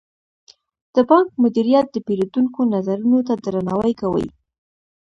د 0.95 0.95
بانک 1.09 1.29
مدیریت 1.43 1.87
د 1.91 1.97
پیرودونکو 2.05 2.59
نظرونو 2.73 3.19
ته 3.27 3.33
درناوی 3.45 3.93
کوي. 4.01 4.27